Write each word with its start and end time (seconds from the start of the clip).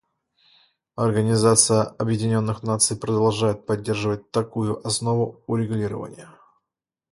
Организация 0.95 1.83
Объединенных 1.83 2.63
Наций 2.63 2.97
продолжает 2.97 3.67
поддерживать 3.67 4.31
такую 4.31 4.83
основу 4.83 5.43
урегулирования. 5.45 6.27